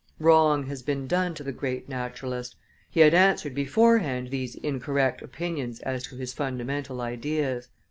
[0.17, 2.55] Wrong has been done the great naturalist;
[2.89, 7.67] he had answered beforehand these incorrect opinions as to his fundamental ideas.